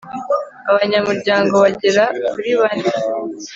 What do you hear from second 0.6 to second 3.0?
abanyamuryango bagera kuri bane